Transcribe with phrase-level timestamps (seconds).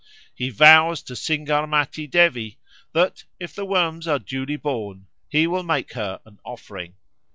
[0.33, 2.57] He vows to Singarmati Devi
[2.91, 6.95] that, if the worms are duly born, he will make her an offering.